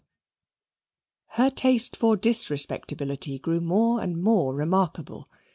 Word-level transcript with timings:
Her 1.33 1.51
taste 1.51 1.95
for 1.95 2.17
disrespectability 2.17 3.39
grew 3.39 3.61
more 3.61 4.01
and 4.01 4.19
more 4.19 4.55
remarkable. 4.55 5.29